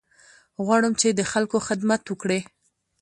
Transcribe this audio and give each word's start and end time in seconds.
غواړم 0.65 0.93
چې 1.01 1.07
د 1.11 1.21
خلکو 1.31 1.57
خدمت 1.67 2.01
وکړې. 2.07 2.39